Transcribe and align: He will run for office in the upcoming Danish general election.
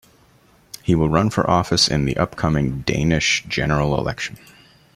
He 0.81 0.95
will 0.95 1.09
run 1.09 1.29
for 1.29 1.47
office 1.47 1.87
in 1.87 2.05
the 2.05 2.17
upcoming 2.17 2.79
Danish 2.87 3.43
general 3.47 3.95
election. 3.99 4.39